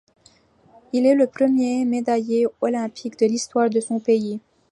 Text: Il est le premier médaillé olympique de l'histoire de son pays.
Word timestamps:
Il 0.93 1.05
est 1.05 1.13
le 1.13 1.27
premier 1.27 1.85
médaillé 1.85 2.47
olympique 2.61 3.19
de 3.19 3.27
l'histoire 3.27 3.69
de 3.69 3.79
son 3.79 3.99
pays. 3.99 4.39